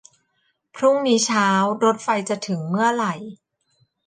[0.75, 1.49] พรุ่งนี้เช้า
[1.83, 3.13] รถไฟจะถึงเมื่อไหร่